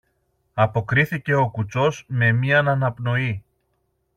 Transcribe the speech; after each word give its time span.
αποκρίθηκε 0.53 1.33
ο 1.33 1.49
κουτσός 1.49 2.03
με 2.07 2.31
μιαν 2.31 2.67
αναπνοή. 2.67 3.43